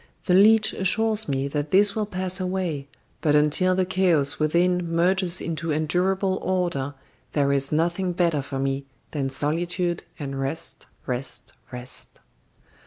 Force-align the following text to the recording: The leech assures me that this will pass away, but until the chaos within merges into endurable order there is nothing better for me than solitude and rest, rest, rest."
The 0.25 0.33
leech 0.33 0.73
assures 0.73 1.29
me 1.29 1.47
that 1.49 1.69
this 1.69 1.95
will 1.95 2.07
pass 2.07 2.39
away, 2.39 2.87
but 3.21 3.35
until 3.35 3.75
the 3.75 3.85
chaos 3.85 4.39
within 4.39 4.91
merges 4.91 5.39
into 5.39 5.69
endurable 5.69 6.37
order 6.41 6.95
there 7.33 7.53
is 7.53 7.71
nothing 7.71 8.11
better 8.11 8.41
for 8.41 8.57
me 8.57 8.87
than 9.11 9.29
solitude 9.29 10.01
and 10.17 10.39
rest, 10.39 10.87
rest, 11.05 11.53
rest." 11.71 12.19